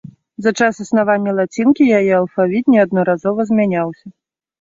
[0.43, 4.05] За час існавання лацінкі яе алфавіт неаднаразова змяняўся.